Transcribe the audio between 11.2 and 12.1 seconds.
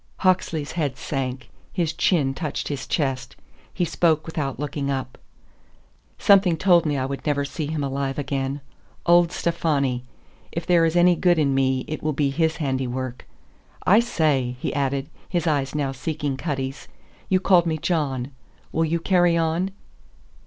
in me it